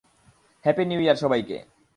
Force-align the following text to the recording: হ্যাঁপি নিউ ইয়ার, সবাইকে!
হ্যাঁপি 0.65 0.83
নিউ 0.85 0.99
ইয়ার, 1.03 1.17
সবাইকে! 1.23 1.57